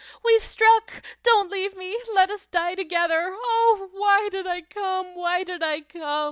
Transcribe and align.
"We've 0.25 0.41
struck! 0.43 0.93
Don't 1.21 1.51
leave 1.51 1.77
me! 1.77 1.95
Let 2.15 2.31
us 2.31 2.47
die 2.47 2.73
together! 2.73 3.35
Oh, 3.37 3.87
why 3.91 4.29
did 4.31 4.47
I 4.47 4.61
come? 4.61 5.13
why 5.13 5.43
did 5.43 5.61
I 5.61 5.81
come?" 5.81 6.01